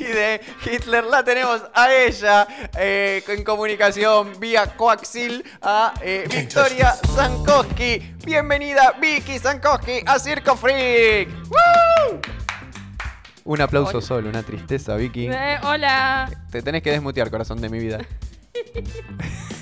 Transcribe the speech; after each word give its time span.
Y 0.00 0.04
de 0.04 0.40
Hitler 0.64 1.04
la 1.04 1.22
tenemos 1.22 1.60
a 1.74 1.92
ella 1.92 2.48
eh, 2.78 3.22
en 3.28 3.44
comunicación 3.44 4.32
vía 4.40 4.74
coaxil 4.74 5.44
a 5.60 5.92
eh, 6.00 6.26
Victoria 6.34 6.94
Zankowski. 7.14 8.14
Bienvenida 8.24 8.94
Vicky 8.98 9.38
Zankowski 9.38 10.00
a 10.06 10.18
Circo 10.18 10.56
Freak. 10.56 11.28
¡Woo! 11.50 12.18
Un 13.44 13.60
aplauso 13.60 14.00
solo, 14.00 14.30
una 14.30 14.42
tristeza, 14.42 14.96
Vicky. 14.96 15.28
Eh, 15.30 15.58
hola. 15.64 16.30
Te 16.50 16.62
tenés 16.62 16.82
que 16.82 16.92
desmutear, 16.92 17.30
corazón 17.30 17.60
de 17.60 17.68
mi 17.68 17.78
vida. 17.78 17.98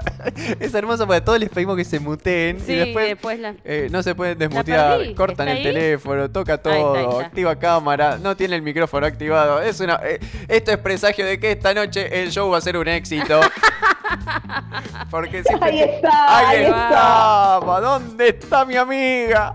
es 0.60 0.74
hermoso 0.74 1.06
porque 1.06 1.18
a 1.18 1.24
todos 1.24 1.38
les 1.38 1.48
pedimos 1.48 1.76
que 1.76 1.84
se 1.84 1.98
muteen 2.00 2.60
Sí, 2.60 2.72
y 2.72 2.76
después, 2.76 3.08
después 3.08 3.38
la- 3.40 3.54
eh, 3.64 3.88
no 3.90 4.02
se 4.02 4.14
pueden 4.14 4.38
desmutear, 4.38 4.98
perdí. 4.98 5.14
cortan 5.14 5.48
¿Está 5.48 5.60
el 5.60 5.66
ahí? 5.66 5.74
teléfono, 5.74 6.30
toca 6.30 6.52
Ahí 6.52 6.56
está, 6.56 6.70
todo, 6.70 6.94
ahí 6.94 7.04
está. 7.04 7.26
activa 7.26 7.56
cámara, 7.56 8.18
no 8.20 8.36
tiene 8.36 8.56
el 8.56 8.62
micrófono 8.62 9.06
activado. 9.06 9.60
Es 9.62 9.80
una, 9.80 10.00
eh, 10.04 10.20
esto 10.48 10.70
es 10.72 10.78
presagio 10.78 11.24
de 11.26 11.38
que 11.40 11.52
esta 11.52 11.72
noche 11.74 12.22
el 12.22 12.30
show 12.30 12.50
va 12.50 12.58
a 12.58 12.60
ser 12.60 12.76
un 12.76 12.88
éxito. 12.88 13.40
Porque 15.10 15.42
siempre 15.42 15.68
Ahí 15.70 15.80
está, 15.80 16.38
ahí 16.38 16.56
ahí 16.58 16.64
está. 16.64 17.60
¿Dónde 17.80 18.28
está 18.28 18.64
mi 18.64 18.76
amiga? 18.76 19.54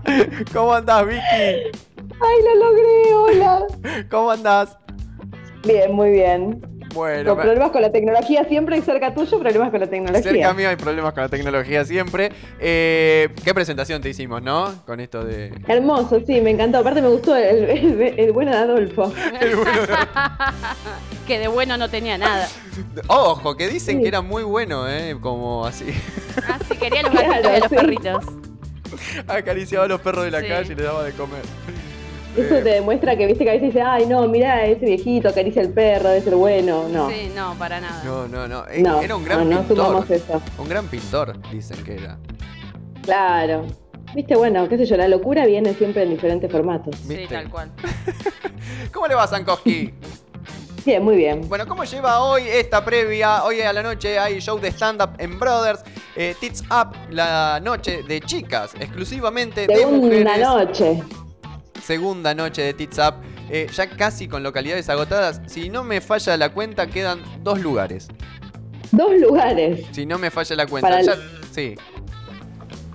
¿Cómo 0.52 0.72
andás, 0.74 1.06
Vicky? 1.06 1.20
¡Ay, 1.22 2.44
lo 2.44 2.64
logré! 2.64 3.14
¡Hola! 3.14 3.66
¿Cómo 4.10 4.30
andás? 4.30 4.76
Bien, 5.64 5.92
muy 5.92 6.10
bien. 6.10 6.60
Bueno, 6.92 7.34
Con 7.34 7.42
problemas 7.44 7.70
con 7.70 7.82
la 7.82 7.90
tecnología 7.90 8.44
siempre 8.44 8.76
y 8.78 8.82
cerca 8.82 9.14
tuyo, 9.14 9.38
problemas 9.38 9.70
con 9.70 9.80
la 9.80 9.86
tecnología. 9.86 10.22
Cerca 10.22 10.52
mío 10.54 10.68
hay 10.68 10.76
problemas 10.76 11.12
con 11.14 11.22
la 11.22 11.28
tecnología 11.28 11.84
siempre. 11.84 12.30
Eh, 12.60 13.28
¿Qué 13.44 13.54
presentación 13.54 14.02
te 14.02 14.08
hicimos, 14.10 14.42
no? 14.42 14.74
Con 14.86 15.00
esto 15.00 15.24
de. 15.24 15.52
Hermoso, 15.68 16.20
sí, 16.26 16.40
me 16.40 16.50
encantó. 16.50 16.78
Aparte 16.78 17.00
me 17.02 17.08
gustó 17.08 17.34
el, 17.36 17.64
el, 17.70 18.02
el 18.18 18.32
bueno 18.32 18.50
de 18.50 18.56
Adolfo. 18.58 19.12
que 21.26 21.38
de 21.38 21.48
bueno 21.48 21.76
no 21.76 21.88
tenía 21.88 22.18
nada. 22.18 22.48
Ojo, 23.06 23.56
que 23.56 23.68
dicen 23.68 24.00
que 24.02 24.08
era 24.08 24.20
muy 24.20 24.42
bueno, 24.42 24.88
¿eh? 24.88 25.16
Como 25.20 25.64
así. 25.66 25.86
Ah, 26.48 26.58
sí, 26.68 26.76
quería 26.76 27.02
los 27.02 27.12
gatitos 27.12 27.44
y 27.44 27.46
a 27.48 27.58
los 27.58 27.68
Sí. 27.68 27.74
perritos. 27.76 28.24
Acariciaba 29.26 29.84
a 29.86 29.88
los 29.88 30.00
perros 30.00 30.24
de 30.24 30.30
la 30.30 30.40
Sí. 30.40 30.48
calle 30.48 30.72
y 30.72 30.76
les 30.76 30.84
daba 30.84 31.02
de 31.04 31.12
comer. 31.12 31.42
Eso 32.36 32.54
te 32.56 32.62
demuestra 32.62 33.16
que, 33.16 33.26
viste, 33.26 33.44
que 33.44 33.50
a 33.50 33.52
veces 33.52 33.68
dice, 33.68 33.82
ay, 33.82 34.06
no, 34.06 34.26
mira, 34.26 34.64
ese 34.64 34.86
viejito 34.86 35.28
acaricia 35.28 35.60
el 35.60 35.70
perro, 35.72 36.08
debe 36.08 36.22
ser 36.22 36.34
bueno. 36.34 36.88
No, 36.88 37.10
Sí, 37.10 37.30
no, 37.34 37.54
para 37.58 37.78
nada. 37.80 38.02
No, 38.04 38.26
no, 38.26 38.48
no. 38.48 38.64
Eh, 38.68 38.80
no, 38.82 39.00
era 39.02 39.14
un 39.16 39.24
gran 39.24 39.48
no, 39.48 39.56
no 39.56 39.62
pintor. 39.68 39.86
sumamos 39.86 40.10
eso. 40.10 40.42
Un 40.58 40.68
gran 40.68 40.86
pintor, 40.86 41.36
dicen 41.50 41.82
que 41.84 41.94
era. 41.96 42.18
Claro. 43.02 43.66
Viste, 44.14 44.36
bueno, 44.36 44.68
qué 44.68 44.76
sé 44.78 44.86
yo, 44.86 44.96
la 44.96 45.08
locura 45.08 45.44
viene 45.46 45.74
siempre 45.74 46.02
en 46.04 46.10
diferentes 46.10 46.50
formatos. 46.50 46.96
Sí, 46.96 47.16
¿Viste? 47.16 47.34
tal 47.34 47.50
cual. 47.50 47.70
¿Cómo 48.92 49.06
le 49.06 49.14
va, 49.14 49.26
Zankowski? 49.26 49.92
Bien, 50.84 51.02
muy 51.02 51.16
bien. 51.16 51.48
Bueno, 51.48 51.66
¿cómo 51.66 51.84
lleva 51.84 52.20
hoy 52.24 52.42
esta 52.46 52.84
previa? 52.84 53.44
Hoy 53.44 53.60
a 53.60 53.72
la 53.72 53.82
noche 53.82 54.18
hay 54.18 54.40
show 54.40 54.58
de 54.58 54.68
stand-up 54.72 55.10
en 55.18 55.38
Brothers. 55.38 55.82
Eh, 56.16 56.34
Tits 56.40 56.62
Up, 56.70 56.94
la 57.10 57.60
noche 57.60 58.02
de 58.02 58.20
chicas, 58.20 58.74
exclusivamente 58.78 59.66
de 59.66 59.76
Segunda 59.76 60.06
mujeres. 60.06 60.38
noche. 60.40 61.02
Segunda 61.82 62.34
noche 62.34 62.62
de 62.62 62.74
Tits 62.74 62.98
Up. 62.98 63.14
eh, 63.50 63.66
ya 63.74 63.88
casi 63.90 64.28
con 64.28 64.42
localidades 64.42 64.88
agotadas. 64.88 65.40
Si 65.46 65.68
no 65.68 65.84
me 65.84 66.00
falla 66.00 66.36
la 66.36 66.48
cuenta, 66.50 66.86
quedan 66.86 67.20
dos 67.42 67.60
lugares. 67.60 68.08
Dos 68.92 69.12
lugares. 69.20 69.84
Si 69.90 70.06
no 70.06 70.18
me 70.18 70.30
falla 70.30 70.56
la 70.56 70.66
cuenta. 70.66 70.88
Para 70.88 71.02
Ya- 71.02 71.16
sí. 71.50 71.74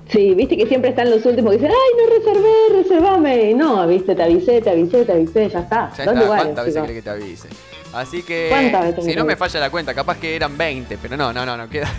Sí, 0.10 0.34
viste 0.36 0.56
que 0.56 0.66
siempre 0.68 0.92
están 0.92 1.10
los 1.12 1.26
últimos 1.26 1.52
que 1.52 1.58
dicen, 1.60 1.72
ay, 1.72 2.06
no 2.06 2.16
reservé, 2.18 2.82
reservame. 2.82 3.52
Y 3.52 3.54
no, 3.54 3.86
viste, 3.88 4.16
te 4.16 4.24
avisé, 4.24 4.62
te 4.62 4.70
avisé, 4.70 5.04
te 5.04 5.12
avisé, 5.12 5.50
ya 5.50 5.60
está. 5.60 5.92
Ya 5.98 6.06
Dos 6.06 6.14
está. 6.14 6.14
lugares. 6.14 6.44
¿Cuántas 6.46 6.66
veces 6.66 6.92
que 6.92 7.02
te 7.02 7.10
avise? 7.10 7.50
Así 7.94 8.24
que. 8.24 8.48
¿Cuántas 8.50 8.82
veces 8.86 9.04
Si 9.04 9.10
me 9.12 9.16
no 9.18 9.26
me 9.26 9.36
falla 9.36 9.60
la 9.60 9.70
cuenta, 9.70 9.94
capaz 9.94 10.18
que 10.18 10.36
eran 10.36 10.58
20, 10.58 10.98
pero 10.98 11.18
no, 11.18 11.34
no, 11.34 11.46
no, 11.46 11.58
no, 11.58 11.70
queda. 11.70 11.90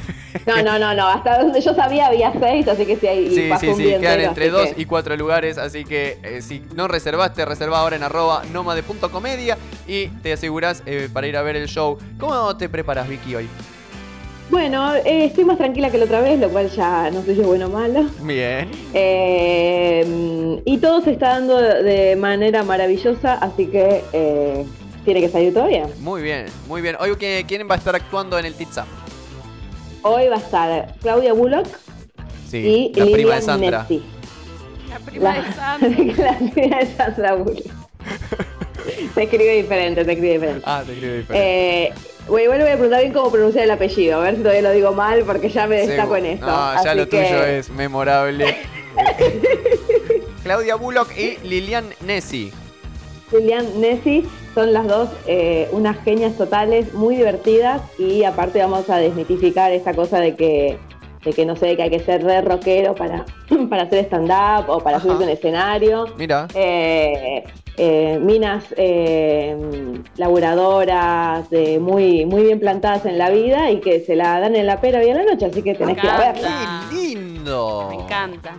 No, 0.46 0.62
no, 0.62 0.78
no, 0.78 0.94
no. 0.94 1.06
Hasta 1.08 1.38
donde 1.42 1.60
yo 1.60 1.74
sabía 1.74 2.06
había 2.06 2.32
seis, 2.38 2.66
así 2.68 2.86
que 2.86 2.96
sí, 2.96 3.06
ahí 3.06 3.28
Sí, 3.34 3.50
sí, 3.60 3.74
sí, 3.74 3.84
quedan 4.00 4.20
entre 4.20 4.50
dos 4.50 4.70
que- 4.72 4.82
y 4.82 4.84
cuatro 4.86 5.16
lugares, 5.16 5.58
así 5.58 5.84
que 5.84 6.18
eh, 6.22 6.40
si 6.42 6.62
no 6.74 6.88
reservaste, 6.88 7.44
reserva 7.44 7.80
ahora 7.80 7.96
en 7.96 8.02
arroba 8.02 8.42
nomade.comedia 8.52 9.56
y 9.86 10.06
te 10.08 10.32
asegurás 10.32 10.82
eh, 10.86 11.08
para 11.12 11.26
ir 11.26 11.36
a 11.36 11.42
ver 11.42 11.56
el 11.56 11.66
show. 11.68 11.98
¿Cómo 12.18 12.56
te 12.56 12.68
preparas, 12.68 13.08
Vicky, 13.08 13.34
hoy? 13.34 13.48
Bueno, 14.50 14.94
eh, 14.94 15.26
estoy 15.26 15.44
más 15.44 15.58
tranquila 15.58 15.90
que 15.90 15.98
la 15.98 16.06
otra 16.06 16.22
vez, 16.22 16.40
lo 16.40 16.48
cual 16.48 16.70
ya 16.70 17.10
no 17.10 17.22
sé 17.22 17.34
si 17.34 17.40
es 17.42 17.46
bueno 17.46 17.66
o 17.66 17.68
malo. 17.68 18.06
Bien. 18.22 18.70
Eh, 18.94 20.62
y 20.64 20.78
todo 20.78 21.02
se 21.02 21.10
está 21.12 21.30
dando 21.30 21.56
de 21.60 22.16
manera 22.16 22.62
maravillosa, 22.62 23.34
así 23.34 23.66
que 23.66 24.02
eh, 24.14 24.64
tiene 25.04 25.20
que 25.20 25.28
salir 25.28 25.52
todo 25.52 25.66
bien. 25.66 25.86
Muy 26.00 26.22
bien, 26.22 26.46
muy 26.66 26.80
bien. 26.80 26.96
Hoy, 26.98 27.10
¿qui- 27.10 27.44
¿quién 27.46 27.68
va 27.70 27.74
a 27.74 27.78
estar 27.78 27.94
actuando 27.94 28.38
en 28.38 28.46
el 28.46 28.54
Up? 28.54 28.86
Hoy 30.08 30.28
va 30.28 30.36
a 30.36 30.38
estar 30.38 30.94
Claudia 31.02 31.32
Bullock 31.34 31.66
Sí, 32.50 32.56
y 32.94 32.98
la 32.98 33.04
prima 33.04 33.10
de 33.10 33.16
Lilian 33.18 33.42
Sandra. 33.42 33.82
Nessi. 33.82 34.02
La 34.88 34.98
prima 35.00 35.34
de 35.34 35.52
Sandra. 35.52 35.88
la 36.24 36.50
prima 36.50 36.78
de 36.78 36.86
Sandra 36.96 37.34
Bullock. 37.34 37.58
se 39.14 39.22
escribe 39.22 39.52
diferente, 39.62 40.04
se 40.04 40.12
escribe 40.12 40.32
diferente. 40.34 40.62
Ah, 40.64 40.82
te 40.86 40.92
escribo 40.94 41.14
diferente. 41.14 41.84
Eh, 41.86 41.92
bueno, 42.26 42.44
igual 42.44 42.58
le 42.58 42.64
voy 42.64 42.72
a 42.72 42.76
preguntar 42.76 43.00
bien 43.02 43.12
cómo 43.12 43.30
pronunciar 43.30 43.64
el 43.64 43.70
apellido, 43.70 44.18
a 44.18 44.22
ver 44.22 44.36
si 44.36 44.40
todavía 44.42 44.62
lo 44.62 44.70
digo 44.72 44.92
mal, 44.92 45.24
porque 45.24 45.50
ya 45.50 45.66
me 45.66 45.76
destaco 45.86 46.14
Segu- 46.14 46.18
en 46.18 46.26
eso. 46.26 46.46
No, 46.46 46.84
ya 46.84 46.94
lo 46.94 47.08
que- 47.08 47.22
tuyo 47.24 47.44
es 47.44 47.68
memorable. 47.70 48.56
Claudia 50.42 50.76
Bullock 50.76 51.10
y 51.18 51.36
Lilian 51.46 51.86
Nessi. 52.06 52.50
Lilian 53.32 53.78
Nessi 53.80 54.24
son 54.58 54.72
las 54.72 54.88
dos 54.88 55.08
eh, 55.28 55.68
unas 55.70 55.96
genias 56.02 56.34
totales, 56.34 56.92
muy 56.92 57.14
divertidas 57.14 57.80
y 57.96 58.24
aparte 58.24 58.58
vamos 58.58 58.90
a 58.90 58.96
desmitificar 58.96 59.70
esa 59.70 59.94
cosa 59.94 60.18
de 60.18 60.34
que, 60.34 60.80
de 61.24 61.32
que 61.32 61.46
no 61.46 61.54
sé, 61.54 61.76
que 61.76 61.84
hay 61.84 61.90
que 61.90 62.00
ser 62.00 62.24
re 62.24 62.40
rockero 62.40 62.96
para, 62.96 63.24
para 63.70 63.84
hacer 63.84 64.04
stand-up 64.06 64.68
o 64.68 64.80
para 64.80 64.98
subirse 64.98 65.22
a 65.22 65.26
un 65.26 65.32
escenario. 65.32 66.06
Mira. 66.16 66.48
Eh, 66.56 67.44
eh, 67.76 68.18
minas 68.20 68.64
eh, 68.76 69.56
laburadoras, 70.16 71.48
de 71.50 71.78
muy, 71.78 72.26
muy 72.26 72.42
bien 72.42 72.58
plantadas 72.58 73.06
en 73.06 73.16
la 73.16 73.30
vida 73.30 73.70
y 73.70 73.78
que 73.78 74.00
se 74.00 74.16
la 74.16 74.40
dan 74.40 74.56
en 74.56 74.66
la 74.66 74.80
pera 74.80 75.04
y 75.04 75.10
en 75.10 75.18
la 75.18 75.24
noche, 75.24 75.46
así 75.46 75.62
que 75.62 75.76
tenés 75.76 75.98
que 75.98 76.06
ir 76.08 76.12
a 76.12 76.18
verla. 76.18 76.82
¡Qué 76.90 76.96
lindo! 76.96 77.86
Me 77.90 78.02
encanta. 78.02 78.58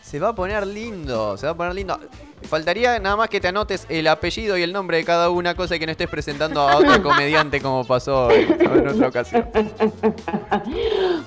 Se 0.00 0.18
va 0.18 0.28
a 0.28 0.34
poner 0.34 0.66
lindo, 0.66 1.36
se 1.36 1.44
va 1.44 1.52
a 1.52 1.56
poner 1.56 1.74
lindo. 1.74 2.00
Faltaría 2.48 2.98
nada 2.98 3.16
más 3.16 3.28
que 3.28 3.40
te 3.40 3.48
anotes 3.48 3.86
el 3.88 4.06
apellido 4.06 4.56
y 4.56 4.62
el 4.62 4.72
nombre 4.72 4.98
de 4.98 5.04
cada 5.04 5.30
una 5.30 5.54
cosa 5.54 5.78
que 5.78 5.86
no 5.86 5.92
estés 5.92 6.08
presentando 6.08 6.60
a 6.60 6.76
otro 6.76 7.02
comediante 7.02 7.60
como 7.60 7.84
pasó 7.84 8.30
en, 8.30 8.88
otra 8.88 9.08
ocasión. 9.08 9.48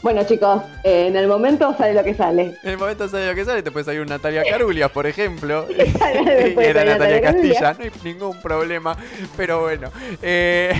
Bueno 0.01 0.23
chicos, 0.23 0.61
eh, 0.83 1.07
en 1.07 1.15
el 1.15 1.27
momento 1.27 1.75
sale 1.77 1.93
lo 1.93 2.03
que 2.03 2.13
sale. 2.13 2.57
En 2.63 2.71
el 2.71 2.77
momento 2.77 3.07
sale 3.07 3.27
lo 3.27 3.35
que 3.35 3.43
sale, 3.43 3.63
te 3.63 3.71
puede 3.71 3.85
salir 3.85 4.01
un 4.01 4.07
Natalia 4.07 4.43
Carulias, 4.49 4.91
por 4.91 5.05
ejemplo. 5.07 5.65
y 5.69 6.59
era 6.59 6.85
Natalia 6.85 6.97
Natalia 6.97 7.21
Castilla, 7.21 7.73
no 7.73 7.83
hay 7.83 7.91
ningún 8.03 8.39
problema. 8.41 8.95
Pero 9.35 9.61
bueno. 9.61 9.91
eh, 10.21 10.73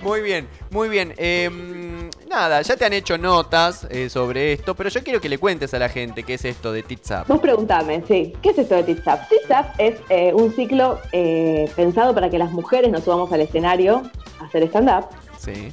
muy 0.00 0.20
bien, 0.20 0.48
muy 0.70 0.88
bien. 0.88 1.14
Eh, 1.16 2.01
nada, 2.32 2.62
ya 2.62 2.76
te 2.76 2.84
han 2.84 2.92
hecho 2.92 3.18
notas 3.18 3.86
eh, 3.90 4.08
sobre 4.08 4.52
esto, 4.54 4.74
pero 4.74 4.88
yo 4.88 5.02
quiero 5.02 5.20
que 5.20 5.28
le 5.28 5.38
cuentes 5.38 5.72
a 5.74 5.78
la 5.78 5.88
gente 5.88 6.22
qué 6.22 6.34
es 6.34 6.44
esto 6.44 6.72
de 6.72 6.82
Tits 6.82 7.10
Up. 7.10 7.24
Vos 7.28 7.40
preguntame, 7.40 8.02
sí, 8.08 8.32
¿qué 8.42 8.50
es 8.50 8.58
esto 8.58 8.74
de 8.76 8.82
Tits 8.84 9.06
Up? 9.06 9.18
Tits 9.28 9.50
Up 9.50 9.66
es 9.78 10.00
eh, 10.08 10.32
un 10.34 10.52
ciclo 10.54 10.98
eh, 11.12 11.70
pensado 11.76 12.14
para 12.14 12.30
que 12.30 12.38
las 12.38 12.50
mujeres 12.52 12.90
nos 12.90 13.04
subamos 13.04 13.30
al 13.32 13.42
escenario 13.42 14.02
a 14.40 14.44
hacer 14.46 14.62
stand-up. 14.64 15.06
Sí. 15.38 15.72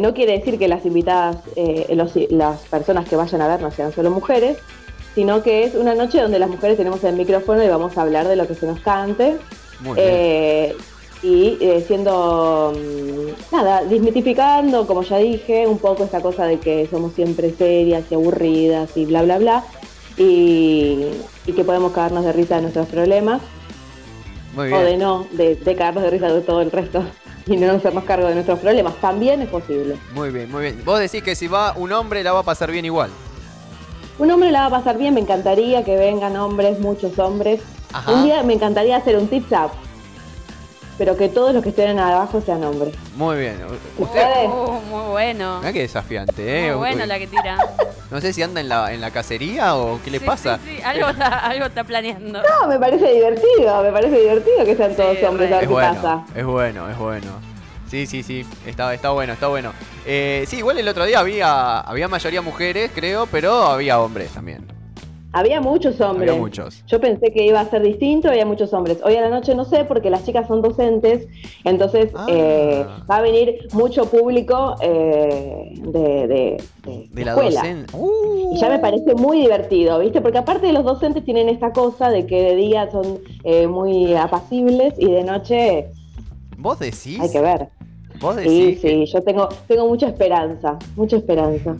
No 0.00 0.12
quiere 0.14 0.38
decir 0.38 0.58
que 0.58 0.66
las 0.68 0.84
invitadas, 0.84 1.36
eh, 1.54 1.86
los- 1.94 2.16
las 2.30 2.60
personas 2.62 3.08
que 3.08 3.14
vayan 3.16 3.40
a 3.40 3.46
vernos 3.48 3.72
sean 3.74 3.92
solo 3.92 4.10
mujeres, 4.10 4.58
sino 5.14 5.42
que 5.42 5.64
es 5.64 5.74
una 5.76 5.94
noche 5.94 6.20
donde 6.20 6.38
las 6.40 6.50
mujeres 6.50 6.76
tenemos 6.76 7.02
el 7.04 7.14
micrófono 7.14 7.62
y 7.64 7.68
vamos 7.68 7.96
a 7.96 8.02
hablar 8.02 8.26
de 8.28 8.36
lo 8.36 8.46
que 8.48 8.54
se 8.54 8.66
nos 8.66 8.80
cante. 8.80 9.36
Muy 9.80 9.94
bien. 9.94 10.08
Y 11.22 11.56
eh, 11.60 11.82
siendo, 11.86 12.72
mm, 12.76 13.54
nada, 13.54 13.82
desmitificando, 13.84 14.86
como 14.86 15.02
ya 15.02 15.16
dije, 15.16 15.66
un 15.66 15.78
poco 15.78 16.04
esta 16.04 16.20
cosa 16.20 16.44
de 16.44 16.58
que 16.58 16.86
somos 16.90 17.14
siempre 17.14 17.52
serias 17.56 18.04
y 18.10 18.14
aburridas 18.14 18.94
y 18.96 19.06
bla, 19.06 19.22
bla, 19.22 19.38
bla, 19.38 19.64
y, 20.18 21.06
y 21.46 21.52
que 21.52 21.64
podemos 21.64 21.92
cagarnos 21.92 22.24
de 22.24 22.32
risa 22.32 22.56
de 22.56 22.62
nuestros 22.62 22.86
problemas, 22.88 23.40
Muy 24.54 24.72
o 24.72 24.78
de 24.78 24.86
bien. 24.86 25.00
no, 25.00 25.26
de, 25.32 25.56
de 25.56 25.74
cagarnos 25.74 26.04
de 26.04 26.10
risa 26.10 26.32
de 26.32 26.40
todo 26.42 26.60
el 26.60 26.70
resto, 26.70 27.02
y 27.46 27.56
no 27.56 27.72
hacernos 27.72 28.04
cargo 28.04 28.28
de 28.28 28.34
nuestros 28.34 28.58
problemas, 28.58 28.94
también 29.00 29.40
es 29.40 29.48
posible. 29.48 29.96
Muy 30.14 30.30
bien, 30.30 30.50
muy 30.52 30.62
bien. 30.64 30.82
Vos 30.84 31.00
decís 31.00 31.22
que 31.22 31.34
si 31.34 31.48
va 31.48 31.72
un 31.76 31.92
hombre 31.92 32.22
la 32.22 32.32
va 32.34 32.40
a 32.40 32.44
pasar 32.44 32.70
bien 32.70 32.84
igual. 32.84 33.10
Un 34.18 34.30
hombre 34.30 34.50
la 34.50 34.60
va 34.60 34.66
a 34.66 34.70
pasar 34.78 34.98
bien, 34.98 35.14
me 35.14 35.20
encantaría 35.20 35.82
que 35.82 35.96
vengan 35.96 36.36
hombres, 36.36 36.78
muchos 36.78 37.18
hombres. 37.18 37.60
Ajá. 37.92 38.12
Un 38.12 38.24
día 38.24 38.42
me 38.42 38.52
encantaría 38.54 38.96
hacer 38.96 39.16
un 39.16 39.28
tips 39.28 39.52
up. 39.52 39.70
Pero 40.98 41.16
que 41.16 41.28
todos 41.28 41.52
los 41.54 41.62
que 41.62 41.70
estén 41.70 41.98
abajo 41.98 42.40
sean 42.44 42.62
hombres. 42.64 42.94
Muy 43.16 43.36
bien. 43.38 43.56
Usted. 43.98 44.46
Uh, 44.46 44.80
muy 44.90 45.10
bueno. 45.10 45.58
Mirá 45.60 45.72
qué 45.72 45.80
desafiante, 45.82 46.66
¿eh? 46.66 46.70
Muy 46.70 46.78
bueno 46.78 47.06
la 47.06 47.18
que 47.18 47.26
tira. 47.26 47.58
No 48.08 48.20
sé 48.20 48.32
si 48.32 48.40
anda 48.40 48.60
en 48.60 48.68
la, 48.68 48.94
en 48.94 49.00
la 49.00 49.10
cacería 49.10 49.74
o 49.74 49.98
qué 50.04 50.12
le 50.12 50.20
Sí, 50.20 50.24
pasa. 50.24 50.60
sí, 50.64 50.76
sí, 50.76 50.82
Algo, 50.84 51.08
está, 51.08 51.38
algo 51.40 51.66
está 51.66 51.82
planeando. 51.82 52.40
No, 52.40 52.68
me 52.68 52.78
parece 52.78 53.12
divertido, 53.12 53.82
me 53.82 53.90
parece 53.90 54.20
divertido 54.20 54.64
que 54.64 54.76
sean 54.76 54.94
todos 54.94 55.18
Sí, 55.18 55.24
hombres, 55.24 55.50
a 55.50 55.54
ver 55.56 55.62
Es 55.64 55.68
qué 55.68 55.72
bueno, 55.74 55.94
pasa. 55.96 56.24
es 56.36 56.44
bueno, 56.46 56.88
es 56.88 56.96
bueno. 56.98 57.26
Sí, 57.90 58.06
sí, 58.06 58.22
sí, 58.22 58.46
está, 58.64 58.94
está 58.94 59.10
bueno, 59.10 59.32
está 59.32 59.48
bueno. 59.48 59.72
Eh, 60.06 60.44
sí, 60.46 60.58
igual 60.58 60.78
el 60.78 60.86
otro 60.86 61.04
día 61.04 61.18
había, 61.18 61.80
había 61.80 62.06
mayoría 62.06 62.42
mujeres, 62.42 62.92
creo, 62.94 63.26
pero 63.26 63.64
había 63.64 63.98
hombres 63.98 64.30
también. 64.30 64.64
Había 65.38 65.60
muchos 65.60 66.00
hombres. 66.00 66.30
Había 66.30 66.40
muchos. 66.40 66.82
Yo 66.86 66.98
pensé 66.98 67.30
que 67.30 67.44
iba 67.44 67.60
a 67.60 67.68
ser 67.68 67.82
distinto, 67.82 68.28
había 68.30 68.46
muchos 68.46 68.72
hombres. 68.72 68.98
Hoy 69.04 69.16
a 69.16 69.20
la 69.20 69.28
noche 69.28 69.54
no 69.54 69.64
sé, 69.66 69.84
porque 69.84 70.08
las 70.08 70.24
chicas 70.24 70.48
son 70.48 70.62
docentes, 70.62 71.28
entonces 71.64 72.10
Ah. 72.14 72.26
eh, 72.30 72.86
va 73.10 73.16
a 73.18 73.20
venir 73.20 73.68
mucho 73.74 74.06
público 74.06 74.76
eh, 74.80 75.74
de, 75.76 76.00
de- 76.26 76.62
de- 76.86 77.08
De 77.12 77.24
la 77.24 77.32
escuela. 77.32 77.60
docente. 77.60 77.92
Uh. 77.94 78.54
Y 78.54 78.60
ya 78.60 78.68
me 78.70 78.78
parece 78.78 79.14
muy 79.14 79.40
divertido, 79.42 79.98
¿viste? 79.98 80.22
Porque 80.22 80.38
aparte 80.38 80.68
de 80.68 80.72
los 80.72 80.84
docentes 80.84 81.22
tienen 81.24 81.50
esta 81.50 81.70
cosa 81.72 82.08
de 82.08 82.24
que 82.26 82.40
de 82.42 82.56
día 82.56 82.90
son 82.90 83.18
eh, 83.44 83.66
muy 83.66 84.14
apacibles 84.14 84.94
y 84.98 85.10
de 85.10 85.22
noche 85.22 85.88
¿Vos 86.56 86.78
decís? 86.78 87.20
hay 87.20 87.30
que 87.30 87.40
ver. 87.42 87.68
¿Vos 88.20 88.36
Sí, 88.36 88.42
decís 88.70 88.80
que- 88.80 88.88
sí, 89.06 89.12
yo 89.12 89.22
tengo, 89.22 89.48
tengo 89.68 89.86
mucha 89.88 90.06
esperanza, 90.08 90.78
mucha 90.96 91.16
esperanza. 91.16 91.76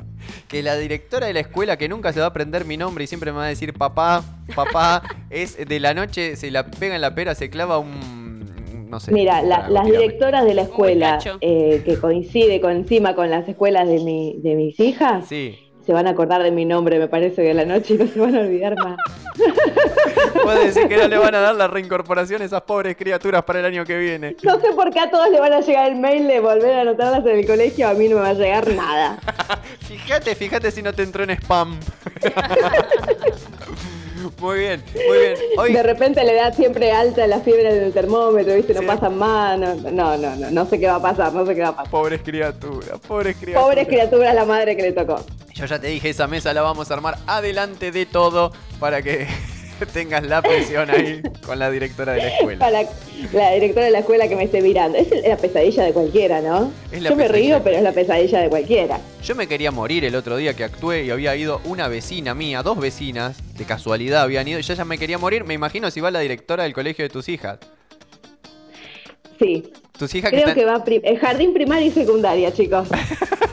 que 0.49 0.63
la 0.63 0.77
directora 0.77 1.27
de 1.29 1.33
la 1.35 1.41
escuela, 1.41 1.77
que 1.77 1.89
nunca 1.89 2.13
se 2.13 2.19
va 2.21 2.27
a 2.27 2.29
aprender 2.31 2.65
mi 2.65 2.77
nombre 2.77 3.05
y 3.05 3.07
siempre 3.07 3.33
me 3.33 3.39
va 3.39 3.45
a 3.47 3.49
decir 3.49 3.73
papá, 3.75 4.23
papá, 4.55 5.03
es 5.31 5.57
de 5.67 5.81
la 5.81 5.95
noche, 5.95 6.37
se 6.37 6.51
la 6.51 6.67
pega 6.67 6.95
en 6.95 7.01
la 7.01 7.15
pera, 7.15 7.35
se 7.35 7.49
clava 7.51 7.79
un... 7.79 8.89
no 8.91 9.01
sé. 9.01 9.13
Mira, 9.13 9.43
la- 9.43 9.69
las 9.69 9.87
directoras 9.87 10.45
de 10.45 10.55
la 10.55 10.63
escuela, 10.63 11.19
eh, 11.41 11.83
que 11.85 11.97
coincide 11.99 12.61
con 12.61 12.73
encima 12.73 13.15
con 13.15 13.31
las 13.31 13.49
escuelas 13.49 13.89
de, 13.89 14.01
mi, 14.01 14.37
de 14.43 14.55
mis 14.55 14.79
hijas, 14.81 15.27
Sí. 15.29 15.59
Se 15.87 15.93
van 15.93 16.07
a 16.07 16.11
acordar 16.11 16.43
de 16.43 16.51
mi 16.51 16.65
nombre, 16.65 16.99
me 16.99 17.09
parece 17.09 17.43
que 17.43 17.51
a 17.53 17.55
la 17.55 17.65
noche 17.65 17.95
y 17.95 17.99
no 17.99 18.07
se 18.09 18.19
van 18.19 18.35
a 18.35 18.41
olvidar 18.41 18.75
más. 18.83 18.97
Vos 20.45 20.55
decís 20.55 20.87
que 20.89 20.97
no 20.97 21.09
le 21.09 21.19
van 21.19 21.35
a 21.35 21.41
dar 21.41 21.55
la 21.55 21.69
reincorporación 21.69 22.43
a 22.43 22.45
esas 22.45 22.63
pobres 22.63 22.97
criaturas 22.97 23.45
para 23.45 23.61
el 23.61 23.67
año 23.67 23.85
que 23.85 23.97
viene. 23.97 24.37
No 24.43 24.61
sé 24.61 24.73
por 24.75 24.91
qué 24.93 25.01
a 25.01 25.11
todos 25.11 25.29
le 25.31 25.39
van 25.41 25.53
a 25.53 25.61
llegar 25.61 25.89
el 25.91 25.97
mail 25.97 26.27
de 26.27 26.41
volver 26.41 26.73
a 26.73 26.81
anotarlas 26.83 27.25
en 27.27 27.39
el 27.39 27.47
colegio, 27.47 27.89
a 27.89 27.95
mí 27.95 28.09
no 28.09 28.17
me 28.17 28.23
va 28.23 28.29
a 28.31 28.35
llegar 28.35 28.67
nada. 28.75 29.19
Fíjate, 29.87 30.35
fíjate 30.35 30.71
si 30.71 30.83
no 30.83 30.93
te 30.93 31.03
entró 31.03 31.25
en 31.25 31.31
spam. 31.31 31.79
muy 34.41 34.59
bien, 34.59 34.83
muy 34.95 35.19
bien. 35.19 35.35
Hoy, 35.59 35.73
De 35.73 35.83
repente 35.83 36.25
le 36.25 36.35
da 36.35 36.53
siempre 36.53 36.93
alta 36.93 37.27
la 37.27 37.41
fiebre 37.41 37.75
del 37.75 37.93
termómetro, 37.93 38.55
¿viste? 38.55 38.75
No 38.75 38.81
Sí. 38.81 38.87
pasan 38.87 39.17
más, 39.19 39.59
no, 39.59 39.75
no, 39.75 40.17
no, 40.17 40.37
no, 40.37 40.51
no 40.51 40.67
sé 40.67 40.79
qué 40.81 40.87
va 40.87 40.97
a 40.97 41.03
pasar, 41.03 41.33
no 41.33 41.47
sé 41.47 41.55
qué 41.55 41.63
va 41.63 41.69
a 41.69 41.77
pasar. 41.77 41.91
pobres 41.91 42.21
criaturas, 42.23 42.99
pobres 43.07 43.37
criaturas. 43.37 43.63
Pobres 43.65 43.87
criaturas 43.89 44.35
la 44.35 44.45
madre 44.45 44.77
que 44.77 44.83
le 44.83 44.93
tocó. 44.93 45.25
Yo 45.57 45.65
ya 45.65 45.79
te 45.81 45.87
dije, 45.87 46.11
esa 46.11 46.27
mesa 46.27 46.53
la 46.53 46.61
vamos 46.63 46.91
a 46.91 46.95
armar 46.95 47.17
adelante 47.27 47.91
de 47.91 48.05
todo 48.05 48.53
para 48.79 49.01
que 49.01 49.27
tengas 49.93 50.23
la 50.27 50.43
presión 50.43 50.91
ahí 50.91 51.23
con 51.47 51.59
la 51.59 51.71
directora 51.71 52.13
de 52.13 52.19
la 52.23 52.29
escuela. 52.29 52.59
Para 52.67 52.83
la 53.33 53.51
directora 53.53 53.87
de 53.87 53.93
la 53.93 53.99
escuela 54.01 54.29
que 54.29 54.37
me 54.37 54.45
esté 54.45 54.61
mirando. 54.61 54.99
Es 54.99 55.09
la 55.27 55.37
pesadilla 55.39 55.85
de 55.85 55.93
cualquiera, 55.95 56.43
¿no? 56.43 56.71
Es 56.93 57.01
la 57.01 57.09
Yo 57.11 57.17
me 57.17 57.27
río, 57.29 57.63
pero 57.65 57.77
es 57.77 57.83
la 57.83 57.93
pesadilla 57.93 58.41
de 58.41 58.49
cualquiera. 58.51 59.01
Yo 59.23 59.35
me 59.35 59.47
quería 59.47 59.71
morir 59.71 60.05
el 60.05 60.15
otro 60.15 60.37
día 60.37 60.53
que 60.55 60.63
actué 60.65 61.05
y 61.05 61.11
había 61.11 61.35
ido 61.37 61.63
una 61.65 61.89
vecina 61.89 62.35
mía, 62.35 62.63
dos 62.63 62.79
vecinas, 62.79 63.39
de 63.57 63.65
casualidad 63.65 64.23
habían 64.25 64.47
ido, 64.47 64.59
y 64.59 64.63
yo 64.63 64.75
ya 64.75 64.85
me 64.85 64.99
quería 64.99 65.17
morir, 65.17 65.45
me 65.45 65.55
imagino 65.55 65.91
si 65.91 66.01
va 66.03 66.11
la 66.11 66.21
directora 66.21 66.65
del 66.65 66.75
colegio 66.75 67.03
de 67.05 67.09
tus 67.09 67.31
hijas. 67.31 67.59
Sí. 69.39 69.71
Tus 69.99 70.15
hijas 70.15 70.31
que 70.31 70.37
Creo 70.43 70.49
están... 70.51 70.55
que 70.55 70.65
va 70.67 70.85
pri- 70.85 71.01
eh, 71.03 71.17
jardín 71.17 71.55
primaria 71.55 71.87
y 71.87 71.91
secundaria, 71.91 72.53
chicos. 72.53 72.89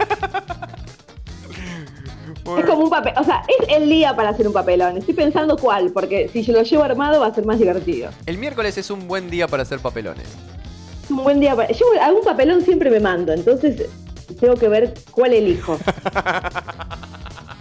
Es 2.57 2.65
como 2.65 2.83
un 2.83 2.89
papel, 2.89 3.13
o 3.17 3.23
sea, 3.23 3.43
es 3.47 3.67
el 3.75 3.89
día 3.89 4.15
para 4.15 4.29
hacer 4.29 4.47
un 4.47 4.53
papelón. 4.53 4.97
Estoy 4.97 5.13
pensando 5.13 5.57
cuál, 5.57 5.91
porque 5.91 6.29
si 6.29 6.43
yo 6.43 6.53
lo 6.53 6.63
llevo 6.63 6.83
armado 6.83 7.21
va 7.21 7.27
a 7.27 7.33
ser 7.33 7.45
más 7.45 7.59
divertido. 7.59 8.09
El 8.25 8.37
miércoles 8.37 8.77
es 8.77 8.89
un 8.89 9.07
buen 9.07 9.29
día 9.29 9.47
para 9.47 9.63
hacer 9.63 9.79
papelones. 9.79 10.27
Es 11.03 11.11
un 11.11 11.23
buen 11.23 11.39
día 11.39 11.55
para. 11.55 11.71
Yo 11.71 11.85
algún 12.01 12.23
papelón 12.23 12.61
siempre 12.61 12.89
me 12.89 12.99
mando, 12.99 13.33
entonces 13.33 13.87
tengo 14.39 14.55
que 14.55 14.67
ver 14.67 14.93
cuál 15.11 15.33
elijo. 15.33 15.77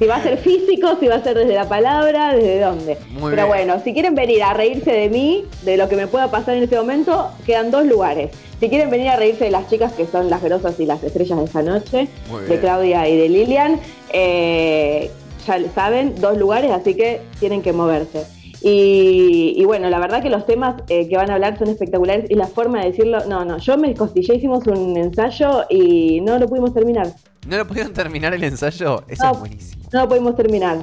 Si 0.02 0.08
va 0.08 0.16
a 0.16 0.22
ser 0.24 0.36
físico, 0.36 0.96
si 0.98 1.06
va 1.06 1.14
a 1.14 1.22
ser 1.22 1.36
desde 1.36 1.54
la 1.54 1.68
palabra, 1.68 2.34
desde 2.34 2.58
dónde. 2.58 2.98
Muy 3.10 3.30
Pero 3.30 3.46
bien. 3.46 3.46
bueno, 3.46 3.80
si 3.84 3.92
quieren 3.92 4.16
venir 4.16 4.42
a 4.42 4.52
reírse 4.52 4.90
de 4.90 5.08
mí, 5.08 5.44
de 5.62 5.76
lo 5.76 5.88
que 5.88 5.94
me 5.94 6.08
pueda 6.08 6.28
pasar 6.28 6.56
en 6.56 6.64
ese 6.64 6.74
momento, 6.74 7.30
quedan 7.46 7.70
dos 7.70 7.86
lugares. 7.86 8.32
Si 8.58 8.68
quieren 8.68 8.90
venir 8.90 9.10
a 9.10 9.16
reírse 9.16 9.44
de 9.44 9.52
las 9.52 9.70
chicas 9.70 9.92
que 9.92 10.08
son 10.08 10.28
las 10.28 10.42
grosas 10.42 10.80
y 10.80 10.86
las 10.86 11.04
estrellas 11.04 11.38
de 11.38 11.44
esa 11.44 11.62
noche, 11.62 12.08
de. 12.48 12.58
Claudia 12.58 13.08
y 13.08 13.16
de 13.16 13.28
Lilian, 13.28 13.78
eh, 14.12 15.08
ya 15.46 15.60
saben, 15.72 16.16
dos 16.20 16.36
lugares, 16.36 16.72
así 16.72 16.96
que 16.96 17.20
tienen 17.38 17.62
que 17.62 17.72
moverse. 17.72 18.24
Y, 18.60 19.54
y 19.56 19.64
bueno, 19.66 19.88
la 19.88 20.00
verdad 20.00 20.20
que 20.20 20.30
los 20.30 20.46
temas 20.46 20.82
eh, 20.88 21.08
que 21.08 21.16
van 21.16 21.30
a 21.30 21.34
hablar 21.34 21.60
son 21.60 21.68
espectaculares 21.68 22.28
y 22.28 22.34
la 22.34 22.48
forma 22.48 22.80
de 22.80 22.90
decirlo, 22.90 23.24
no, 23.28 23.44
no, 23.44 23.58
yo 23.58 23.78
me 23.78 23.94
costillé, 23.94 24.34
hicimos 24.34 24.66
un 24.66 24.96
ensayo 24.96 25.62
y 25.70 26.20
no 26.22 26.40
lo 26.40 26.48
pudimos 26.48 26.74
terminar. 26.74 27.06
¿No 27.46 27.56
lo 27.56 27.66
pudieron 27.66 27.92
terminar 27.92 28.32
el 28.34 28.44
ensayo? 28.44 29.04
Eso 29.08 29.24
No. 29.24 29.32
es 29.32 29.38
buenísimo. 29.40 29.82
No 29.92 30.00
lo 30.02 30.08
pudimos 30.08 30.36
terminar. 30.36 30.78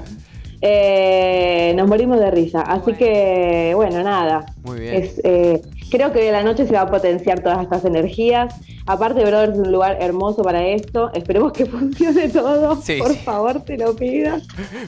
Eh, 0.62 1.74
nos 1.78 1.88
morimos 1.88 2.20
de 2.20 2.32
risa. 2.32 2.62
Así 2.62 2.82
Bueno. 2.82 2.98
que, 3.00 3.72
bueno, 3.76 4.04
nada. 4.04 4.46
Muy 4.64 4.82
bien. 4.82 4.96
Es, 4.96 5.22
eh, 5.24 5.62
creo 5.90 6.12
que 6.12 6.20
de 6.22 6.32
la 6.34 6.44
noche 6.44 6.68
se 6.68 6.74
va 6.74 6.82
a 6.82 6.92
potenciar 6.92 7.40
todas 7.42 7.64
estas 7.64 7.86
energías. 7.86 8.54
Aparte, 8.86 9.22
Brother 9.24 9.52
es 9.52 9.58
un 9.58 9.72
lugar 9.72 9.98
hermoso 10.02 10.42
para 10.42 10.66
esto. 10.68 11.12
Esperemos 11.14 11.54
que 11.54 11.66
funcione 11.66 12.28
todo. 12.28 12.76
Sí, 12.82 12.98
Por 12.98 13.14
sí. 13.14 13.20
favor, 13.20 13.62
te 13.62 13.78
lo 13.78 13.96
pido. 13.96 14.36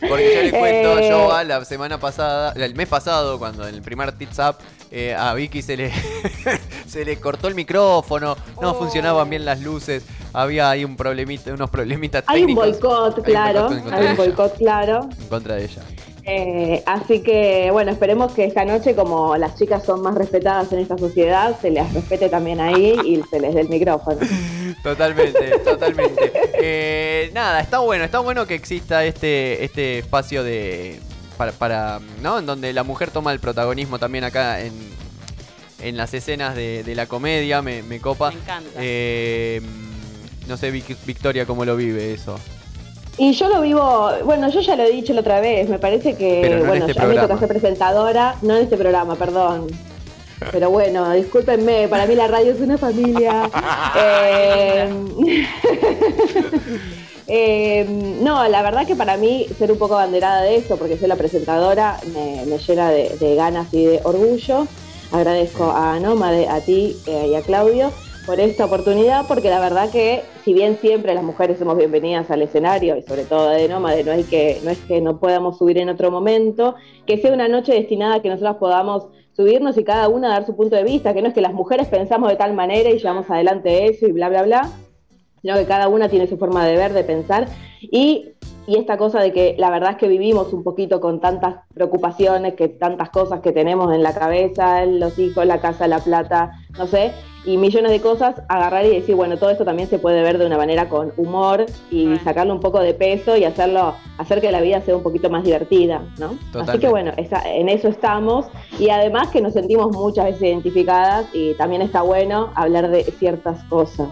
Porque 0.09 0.33
yo 0.35 0.41
le 0.43 0.51
cuento, 0.51 0.99
Eh, 0.99 1.09
yo 1.09 1.31
a 1.31 1.43
la 1.45 1.63
semana 1.63 1.97
pasada, 1.99 2.51
el 2.57 2.75
mes 2.75 2.89
pasado, 2.89 3.39
cuando 3.39 3.65
en 3.65 3.73
el 3.75 3.81
primer 3.81 4.11
Tits 4.11 4.39
Up, 4.39 4.55
eh, 4.91 5.15
a 5.17 5.33
Vicky 5.33 5.61
se 5.61 5.77
le, 5.77 5.91
se 6.87 7.05
le 7.05 7.17
cortó 7.17 7.47
el 7.47 7.55
micrófono, 7.55 8.35
no 8.61 8.71
Oh. 8.71 8.75
funcionaban 8.75 9.29
bien 9.29 9.45
las 9.45 9.61
luces, 9.61 10.03
había 10.33 10.69
ahí 10.69 10.83
un 10.85 10.95
problemita, 10.97 11.53
unos 11.53 11.69
problemitas 11.69 12.23
Hay 12.27 12.41
un 12.41 12.47
técnicos. 12.55 12.65
Hay 12.65 12.71
un 12.73 13.23
claro. 13.23 13.67
boicot 13.67 13.83
contra 13.83 13.97
Hay 13.97 14.05
un 14.07 14.17
boicot, 14.17 14.57
claro. 14.57 15.09
En 15.19 15.27
contra 15.27 15.55
de 15.55 15.63
ella. 15.65 15.81
Eh, 16.23 16.83
así 16.85 17.23
que, 17.23 17.69
bueno, 17.71 17.91
esperemos 17.91 18.31
que 18.33 18.45
esta 18.45 18.63
noche, 18.63 18.93
como 18.95 19.35
las 19.37 19.55
chicas 19.57 19.83
son 19.83 20.01
más 20.01 20.13
respetadas 20.13 20.71
en 20.71 20.79
esta 20.79 20.97
sociedad, 20.97 21.57
se 21.59 21.71
les 21.71 21.91
respete 21.93 22.29
también 22.29 22.59
ahí 22.61 22.95
y 23.03 23.21
se 23.29 23.39
les 23.39 23.55
dé 23.55 23.61
el 23.61 23.69
micrófono. 23.69 24.19
Totalmente, 24.83 25.57
totalmente. 25.65 26.31
Eh, 26.61 27.31
nada, 27.33 27.59
está 27.59 27.79
bueno, 27.79 28.03
está 28.03 28.19
bueno 28.19 28.45
que 28.45 28.53
exista 28.55 29.03
este, 29.03 29.63
este 29.63 29.99
espacio 29.99 30.43
de. 30.43 30.99
Para, 31.37 31.51
para, 31.51 31.99
¿no? 32.21 32.39
En 32.39 32.45
donde 32.45 32.71
la 32.73 32.83
mujer 32.83 33.11
toma 33.11 33.31
el 33.33 33.39
protagonismo 33.39 33.99
también 33.99 34.23
acá 34.23 34.61
en, 34.61 34.73
en 35.81 35.97
las 35.97 36.13
escenas 36.13 36.55
de, 36.55 36.83
de 36.83 36.95
la 36.95 37.07
comedia, 37.07 37.61
me, 37.61 37.83
me 37.83 37.99
copa. 37.99 38.31
Me 38.31 38.37
encanta. 38.39 38.69
Eh, 38.77 39.61
no 40.47 40.57
sé, 40.57 40.71
Vic- 40.71 40.97
Victoria, 41.05 41.45
cómo 41.45 41.65
lo 41.65 41.75
vive 41.75 42.13
eso. 42.13 42.35
Y 43.17 43.33
yo 43.33 43.49
lo 43.49 43.61
vivo, 43.61 44.09
bueno, 44.23 44.49
yo 44.49 44.61
ya 44.61 44.75
lo 44.75 44.83
he 44.83 44.91
dicho 44.91 45.13
la 45.13 45.21
otra 45.21 45.41
vez, 45.41 45.67
me 45.69 45.79
parece 45.79 46.15
que, 46.15 46.49
no 46.49 46.65
bueno, 46.65 46.85
este 46.85 46.99
ya 46.99 47.07
me 47.07 47.15
toca 47.15 47.37
ser 47.39 47.47
presentadora, 47.49 48.35
no 48.41 48.55
en 48.55 48.63
este 48.63 48.77
programa, 48.77 49.15
perdón. 49.15 49.67
Pero 50.51 50.71
bueno, 50.71 51.11
discúlpenme, 51.11 51.87
para 51.87 52.07
mí 52.07 52.15
la 52.15 52.27
radio 52.27 52.53
es 52.53 52.61
una 52.61 52.77
familia. 52.77 53.49
Eh, 53.97 54.89
eh, 57.33 57.85
no, 58.21 58.45
la 58.49 58.61
verdad 58.61 58.85
que 58.85 58.95
para 58.95 59.15
mí 59.15 59.47
ser 59.57 59.71
un 59.71 59.77
poco 59.77 59.95
abanderada 59.95 60.41
de 60.41 60.57
eso, 60.57 60.75
porque 60.75 60.97
soy 60.97 61.07
la 61.07 61.15
presentadora, 61.15 61.97
me, 62.13 62.45
me 62.45 62.57
llena 62.57 62.91
de, 62.91 63.15
de 63.17 63.35
ganas 63.35 63.73
y 63.73 63.85
de 63.85 64.01
orgullo. 64.03 64.67
Agradezco 65.13 65.71
a 65.71 65.97
Nómade, 65.99 66.49
a 66.49 66.59
ti 66.59 66.97
eh, 67.07 67.29
y 67.31 67.35
a 67.35 67.41
Claudio 67.41 67.91
por 68.25 68.39
esta 68.39 68.65
oportunidad, 68.65 69.25
porque 69.27 69.49
la 69.49 69.59
verdad 69.59 69.89
que 69.89 70.23
si 70.43 70.53
bien 70.53 70.77
siempre 70.79 71.13
las 71.13 71.23
mujeres 71.23 71.57
somos 71.57 71.77
bienvenidas 71.77 72.29
al 72.29 72.41
escenario 72.41 72.95
y 72.97 73.01
sobre 73.01 73.23
todo 73.23 73.49
de 73.49 73.67
Nómade, 73.67 74.03
no, 74.03 74.11
hay 74.11 74.23
que, 74.23 74.59
no 74.63 74.69
es 74.69 74.79
que 74.79 75.01
no 75.01 75.19
podamos 75.19 75.57
subir 75.57 75.77
en 75.77 75.89
otro 75.89 76.11
momento, 76.11 76.75
que 77.05 77.17
sea 77.17 77.33
una 77.33 77.47
noche 77.47 77.73
destinada 77.73 78.15
a 78.15 78.21
que 78.21 78.29
nosotras 78.29 78.57
podamos 78.57 79.07
subirnos 79.33 79.77
y 79.77 79.83
cada 79.83 80.07
una 80.09 80.29
dar 80.29 80.45
su 80.45 80.55
punto 80.55 80.75
de 80.75 80.83
vista, 80.83 81.13
que 81.13 81.21
no 81.21 81.29
es 81.29 81.33
que 81.33 81.41
las 81.41 81.53
mujeres 81.53 81.87
pensamos 81.87 82.29
de 82.29 82.35
tal 82.35 82.53
manera 82.53 82.89
y 82.89 82.99
llevamos 82.99 83.29
adelante 83.29 83.87
eso 83.87 84.05
y 84.05 84.11
bla, 84.11 84.29
bla, 84.29 84.43
bla, 84.43 84.69
sino 85.41 85.55
que 85.55 85.65
cada 85.65 85.87
una 85.87 86.09
tiene 86.09 86.27
su 86.27 86.37
forma 86.37 86.65
de 86.65 86.77
ver, 86.77 86.93
de 86.93 87.03
pensar 87.03 87.47
y, 87.81 88.29
y 88.67 88.75
esta 88.77 88.97
cosa 88.97 89.19
de 89.19 89.33
que 89.33 89.55
la 89.57 89.69
verdad 89.71 89.91
es 89.91 89.97
que 89.97 90.07
vivimos 90.07 90.53
un 90.53 90.63
poquito 90.63 91.01
con 91.01 91.19
tantas 91.19 91.55
preocupaciones, 91.73 92.53
que 92.53 92.67
tantas 92.67 93.09
cosas 93.09 93.41
que 93.41 93.51
tenemos 93.51 93.93
en 93.93 94.03
la 94.03 94.13
cabeza, 94.13 94.85
los 94.85 95.17
hijos, 95.17 95.45
la 95.45 95.59
casa, 95.59 95.87
la 95.87 95.99
plata, 95.99 96.51
no 96.77 96.85
sé, 96.87 97.11
y 97.43 97.57
millones 97.57 97.91
de 97.91 97.99
cosas, 98.01 98.35
agarrar 98.49 98.85
y 98.85 98.89
decir, 98.89 99.15
bueno, 99.15 99.35
todo 99.37 99.49
esto 99.49 99.65
también 99.65 99.89
se 99.89 99.97
puede 99.97 100.21
ver 100.21 100.37
de 100.37 100.45
una 100.45 100.57
manera 100.57 100.87
con 100.89 101.11
humor 101.17 101.65
y 101.89 102.05
Bueno. 102.05 102.23
sacarle 102.23 102.53
un 102.53 102.59
poco 102.59 102.79
de 102.79 102.93
peso 102.93 103.35
y 103.35 103.45
hacerlo, 103.45 103.95
hacer 104.19 104.41
que 104.41 104.51
la 104.51 104.61
vida 104.61 104.79
sea 104.81 104.95
un 104.95 105.01
poquito 105.01 105.31
más 105.31 105.43
divertida, 105.43 106.03
¿no? 106.19 106.37
Así 106.61 106.77
que 106.77 106.87
bueno, 106.87 107.11
esa- 107.17 107.41
en 107.51 107.67
eso 107.67 107.87
estamos 107.87 108.45
y 108.77 108.89
además 108.89 109.29
que 109.29 109.41
nos 109.41 109.53
sentimos 109.53 109.91
muchas 109.91 110.25
veces 110.25 110.43
identificadas 110.43 111.25
y 111.33 111.55
también 111.55 111.81
está 111.81 112.03
bueno 112.03 112.51
hablar 112.53 112.91
de 112.91 113.05
ciertas 113.05 113.63
cosas. 113.63 114.09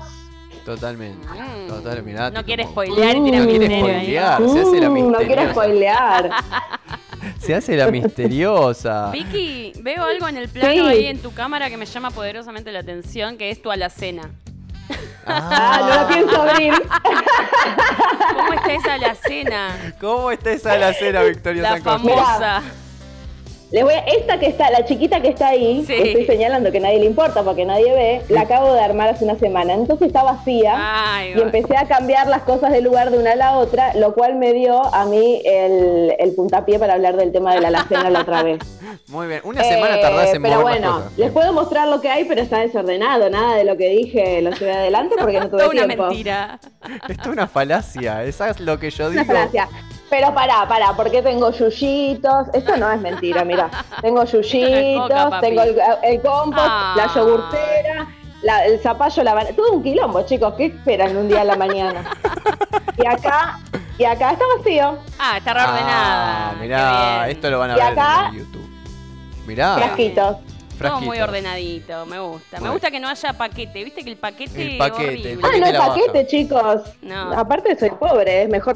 Totalmente. 0.65 1.27
Mm. 1.27 1.67
Total, 1.67 2.03
mirá, 2.03 2.29
No 2.31 2.43
quiere 2.43 2.63
como- 2.63 2.73
spoilear 2.73 3.15
y 3.15 3.19
Mm. 3.21 3.25
tira 3.25 3.39
No 3.39 3.45
quiere 3.47 3.65
ahí. 3.75 3.81
spoilear. 3.81 4.37
se 4.49 4.59
hace 4.61 4.79
la 4.81 4.89
Mm, 4.89 5.11
no 5.11 5.17
quiero 5.17 5.41
misteriosa. 5.43 5.51
spoilear. 5.51 6.29
Se 7.39 7.53
hace 7.55 7.75
la 7.75 7.91
misteriosa. 7.91 9.11
Vicky, 9.11 9.73
veo 9.81 10.03
algo 10.03 10.27
en 10.27 10.37
el 10.37 10.47
plano 10.49 10.71
Sí. 10.71 10.79
ahí 10.79 11.05
en 11.07 11.19
tu 11.21 11.33
cámara 11.33 11.69
que 11.69 11.75
me 11.77 11.85
llama 11.85 12.11
poderosamente 12.11 12.71
la 12.71 12.79
atención, 12.79 13.37
que 13.37 13.49
es 13.49 13.61
tu 13.61 13.71
alacena. 13.71 14.29
Ah, 15.25 15.79
no 15.81 15.89
la 15.95 16.07
pienso 16.07 16.41
abrir. 16.41 16.73
¿Cómo 18.37 18.53
está 18.53 18.73
esa 18.73 18.93
alacena? 18.93 19.93
¿Cómo 19.99 20.31
está 20.31 20.51
esa 20.51 20.77
la 20.77 20.93
cena, 20.93 21.21
Victoria 21.23 21.61
La 21.61 21.81
famosa. 21.81 22.61
Les 23.71 23.83
voy 23.83 23.93
a- 23.93 23.99
esta 23.99 24.39
que 24.39 24.47
está, 24.47 24.71
la 24.71 24.83
chiquita 24.85 25.21
que 25.21 25.27
está 25.27 25.49
ahí, 25.49 25.83
Sí. 25.85 25.93
que 25.93 26.01
estoy 26.09 26.25
señalando 26.25 26.71
que 26.71 26.79
nadie 26.79 26.97
le 26.99 27.05
importa 27.05 27.43
porque 27.43 27.65
nadie 27.65 27.93
ve, 27.93 28.21
la 28.29 28.41
acabo 28.41 28.73
de 28.73 28.79
armar 28.81 29.09
hace 29.09 29.25
una 29.25 29.37
semana. 29.37 29.73
Entonces 29.73 30.07
está 30.07 30.23
vacía 30.23 30.73
Ay, 30.75 31.33
y 31.33 31.35
va. 31.35 31.43
empecé 31.43 31.77
a 31.77 31.85
cambiar 31.85 32.27
las 32.27 32.41
cosas 32.41 32.71
de 32.71 32.81
lugar 32.81 33.11
de 33.11 33.19
una 33.19 33.33
a 33.33 33.35
la 33.35 33.57
otra, 33.59 33.93
lo 33.93 34.15
cual 34.15 34.35
me 34.37 34.53
dio 34.53 34.81
a 34.93 35.05
mí 35.05 35.41
el, 35.45 36.15
el 36.17 36.33
puntapié 36.33 36.79
para 36.79 36.93
hablar 36.93 37.15
del 37.15 37.31
tema 37.31 37.53
de 37.53 37.61
la 37.61 37.67
alacena 37.67 38.09
la 38.09 38.21
otra 38.21 38.41
vez. 38.41 38.59
Muy 39.07 39.27
bien. 39.27 39.41
Una 39.43 39.63
semana 39.63 39.97
Eh, 39.97 40.01
tardás 40.01 40.33
en 40.33 40.41
Pero 40.41 40.59
mover 40.61 40.71
bueno, 40.71 40.87
las 40.87 40.95
cosas. 41.03 41.17
les 41.17 41.31
puedo 41.31 41.53
mostrar 41.53 41.87
lo 41.87 42.01
que 42.01 42.09
hay, 42.09 42.25
pero 42.25 42.41
está 42.41 42.59
desordenado. 42.59 43.29
Nada 43.29 43.55
de 43.55 43.63
lo 43.65 43.77
que 43.77 43.89
dije 43.89 44.41
lo 44.41 44.49
llevé 44.51 44.73
adelante 44.73 45.15
porque 45.19 45.39
no 45.39 45.47
tuve 45.49 45.59
Toda 45.59 45.69
una 45.71 45.85
tiempo. 45.85 46.05
mentira. 46.07 46.59
Esto 47.07 47.21
es 47.23 47.27
una 47.27 47.47
falacia. 47.47 48.23
Esa 48.23 48.49
es 48.49 48.59
lo 48.59 48.79
que 48.79 48.89
yo 48.89 49.07
Una 49.09 49.21
digo. 49.21 49.25
falacia. 49.33 49.67
Pero 50.09 50.33
pará, 50.33 50.67
pará, 50.67 50.93
porque 50.95 51.21
tengo 51.21 51.51
yuyitos. 51.51 52.47
Esto 52.53 52.75
no 52.77 52.91
es 52.91 52.99
mentira, 52.99 53.43
mira. 53.45 53.69
Tengo 54.01 54.23
yuyitos, 54.25 55.09
coca, 55.09 55.39
tengo 55.41 55.61
el, 55.61 55.77
el 56.03 56.21
compost, 56.21 56.57
Ah. 56.67 56.93
la 56.97 57.13
yogurtera, 57.13 58.07
la- 58.41 58.65
el 58.65 58.79
zapallo, 58.79 59.23
la 59.23 59.33
banana. 59.35 59.55
Todo 59.55 59.71
un 59.73 59.83
quilombo, 59.83 60.21
chicos. 60.25 60.53
¿Qué 60.55 60.65
esperan 60.67 61.15
un 61.15 61.27
día 61.27 61.41
a 61.41 61.45
la 61.45 61.55
mañana? 61.55 62.09
Y 62.97 63.05
acá, 63.05 63.59
y 63.97 64.03
acá 64.05 64.31
está 64.31 64.45
vacío. 64.57 64.97
Ah, 65.19 65.37
está 65.37 65.53
reordenada. 65.53 66.49
Ah, 66.49 66.55
mirá, 66.59 67.29
esto 67.29 67.49
lo 67.51 67.59
van 67.59 67.71
a 67.71 67.73
Y 67.73 67.75
ver 67.77 67.83
acá- 67.85 68.29
en 68.31 68.39
YouTube. 68.39 68.69
Mirá. 69.45 69.75
Frasquitos. 69.75 70.37
Todo 70.81 71.01
muy 71.01 71.19
ordenadito, 71.19 72.05
me 72.05 72.19
gusta. 72.19 72.59
Me 72.61 72.69
gusta 72.69 72.89
que 72.89 72.99
no 73.01 73.09
haya 73.09 73.33
paquete. 73.33 73.83
Viste 73.83 74.01
que 74.03 74.11
el 74.11 74.17
paquete 74.17 74.61
El 74.61 74.69
es 74.71 74.77
paquete, 74.77 75.03
horrible. 75.09 75.31
el 75.33 75.43
Ah, 75.43 75.71
no 75.73 75.77
baja. 75.79 75.87
paquete, 75.89 76.27
chicos. 76.27 76.81
No. 77.01 77.33
Aparte 77.37 77.77
soy 77.77 77.89
pobre, 77.91 78.43
es 78.43 78.49
mejor. 78.49 78.75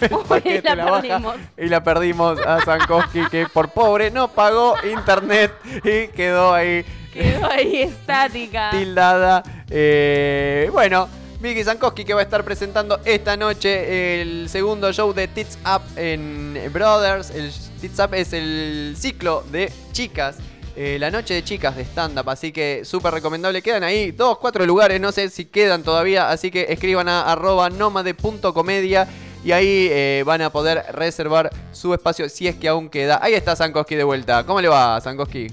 La 0.64 0.74
la 0.74 0.86
perdimos. 1.00 1.34
y 1.56 1.66
la 1.66 1.82
perdimos 1.82 2.38
a 2.40 2.60
Sankoski 2.64 3.28
que 3.30 3.46
por 3.46 3.70
pobre 3.70 4.10
no 4.10 4.28
pagó 4.28 4.74
internet 4.90 5.52
y 5.84 6.08
quedó 6.08 6.52
ahí 6.54 6.84
Quedó 7.12 7.50
ahí 7.50 7.82
estática. 7.82 8.70
tildada. 8.70 9.42
Eh, 9.70 10.68
bueno, 10.72 11.08
Vicky 11.40 11.64
Sankoski 11.64 12.04
que 12.04 12.14
va 12.14 12.20
a 12.20 12.24
estar 12.24 12.44
presentando 12.44 13.00
esta 13.04 13.36
noche 13.36 14.20
el 14.22 14.48
segundo 14.48 14.92
show 14.92 15.12
de 15.12 15.26
Tits 15.28 15.58
Up 15.64 15.82
en 15.96 16.60
Brothers. 16.72 17.30
El 17.30 17.50
Tits 17.80 17.98
Up 17.98 18.14
es 18.14 18.32
el 18.32 18.94
ciclo 18.96 19.42
de 19.50 19.72
chicas. 19.92 20.36
eh, 20.76 20.96
la 21.00 21.10
noche 21.10 21.34
de 21.34 21.42
chicas 21.42 21.74
de 21.74 21.82
stand-up, 21.82 22.28
así 22.30 22.52
que 22.52 22.84
súper 22.84 23.12
recomendable. 23.12 23.62
Quedan 23.62 23.82
ahí 23.82 24.12
dos, 24.12 24.38
cuatro 24.38 24.64
lugares, 24.64 25.00
no 25.00 25.10
sé 25.10 25.28
si 25.28 25.46
quedan 25.46 25.82
todavía, 25.82 26.30
así 26.30 26.52
que 26.52 26.66
escriban 26.68 27.08
a 27.08 27.22
arroba 27.32 27.68
nomade.comedia 27.68 29.08
y 29.44 29.52
ahí 29.52 29.88
eh, 29.90 30.22
van 30.26 30.42
a 30.42 30.50
poder 30.50 30.84
reservar 30.92 31.50
su 31.72 31.94
espacio 31.94 32.28
si 32.28 32.48
es 32.48 32.56
que 32.56 32.68
aún 32.68 32.88
queda. 32.88 33.18
Ahí 33.22 33.34
está 33.34 33.54
Sankoski 33.56 33.94
de 33.94 34.04
vuelta. 34.04 34.44
¿Cómo 34.44 34.60
le 34.60 34.68
va, 34.68 35.00
Sankoski? 35.00 35.46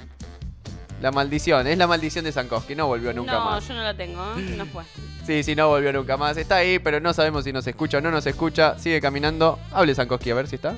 La 1.01 1.11
maldición, 1.11 1.67
es 1.67 1.77
la 1.77 1.87
maldición 1.87 2.23
de 2.25 2.31
Sankoski, 2.31 2.73
no 2.73 2.87
volvió 2.87 3.13
nunca 3.13 3.33
no, 3.33 3.45
más. 3.45 3.67
yo 3.67 3.73
no 3.73 3.83
la 3.83 3.93
tengo, 3.93 4.21
¿eh? 4.37 4.55
no 4.57 4.65
fue. 4.65 4.83
Sí, 5.25 5.43
sí, 5.43 5.53
no 5.55 5.67
volvió 5.67 5.91
nunca 5.91 6.17
más. 6.17 6.37
Está 6.37 6.55
ahí, 6.57 6.79
pero 6.79 6.99
no 6.99 7.13
sabemos 7.13 7.43
si 7.43 7.51
nos 7.53 7.67
escucha 7.67 7.97
o 7.97 8.01
no 8.01 8.11
nos 8.11 8.25
escucha. 8.25 8.79
Sigue 8.79 9.01
caminando. 9.01 9.59
Hable 9.71 9.93
Sankoski, 9.93 10.31
a 10.31 10.35
ver 10.35 10.47
si 10.47 10.55
está. 10.55 10.73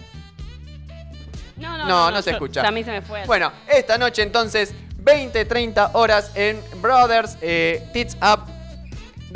No, 1.58 1.78
no, 1.78 1.88
No, 1.88 2.12
no 2.12 2.22
se 2.22 2.32
yo- 2.32 2.36
escucha. 2.36 2.68
A 2.68 2.72
mí 2.72 2.84
se 2.84 2.92
me 2.92 3.02
fue. 3.02 3.26
Bueno, 3.26 3.52
esta 3.68 3.98
noche 3.98 4.22
entonces, 4.24 4.74
20, 4.98 5.46
30 5.46 5.92
horas 5.94 6.32
en 6.36 6.60
Brothers 6.82 7.38
eh, 7.42 7.88
Tits 7.94 8.16
Up. 8.16 8.42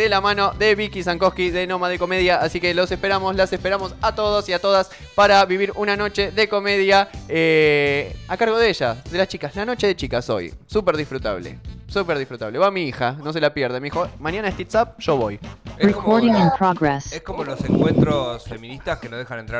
De 0.02 0.10
la 0.10 0.20
mano 0.20 0.52
de 0.58 0.74
Vicky 0.74 1.04
Sankoski 1.04 1.52
de 1.52 1.68
Noma 1.68 1.88
de 1.88 2.00
Comedia. 2.00 2.38
Así 2.38 2.60
que 2.60 2.74
los 2.74 2.92
esperamos, 2.92 3.36
las 3.36 3.54
esperamos 3.54 3.94
a 4.02 4.16
todos 4.16 4.50
y 4.50 4.54
a 4.54 4.58
todas 4.58 4.90
para 5.14 5.46
vivir 5.46 5.74
una 5.76 5.96
noche 5.96 6.32
de 6.32 6.50
comedia 6.50 7.08
eh, 7.30 8.16
a 8.28 8.36
cargo 8.36 8.58
de 8.58 8.70
ellas, 8.70 9.04
de 9.12 9.20
las 9.20 9.28
chicas. 9.28 9.56
La 9.56 9.64
noche 9.64 9.86
de 9.86 9.96
chicas 9.96 10.28
hoy. 10.32 10.56
Súper 10.66 10.98
disfrutable. 10.98 11.60
Súper 11.86 12.18
disfrutable. 12.18 12.58
Va 12.58 12.72
mi 12.72 12.86
hija, 12.86 13.18
no 13.24 13.32
se 13.32 13.40
la 13.40 13.54
pierda. 13.54 13.80
Me 13.80 13.92
dijo, 13.92 14.08
mañana 14.18 14.48
es 14.48 14.56
Tits 14.56 14.74
Up, 14.74 14.88
yo 14.98 15.18
voy. 15.18 15.40
Es 15.78 15.94
como, 15.94 16.18
Recording 16.18 16.36
in 16.36 16.50
progress. 16.58 17.14
es 17.14 17.22
como 17.22 17.44
los 17.44 17.64
encuentros 17.64 18.46
feministas 18.46 18.98
que 18.98 19.10
no 19.10 19.18
dejan 19.18 19.38
entrar 19.40 19.58
a 19.58 19.60